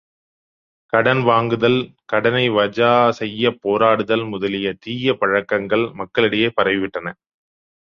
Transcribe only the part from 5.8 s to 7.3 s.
மக்களிடையே பரவிவிட்டன!